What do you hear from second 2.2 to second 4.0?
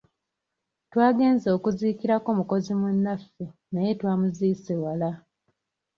mukozi munnaffe naye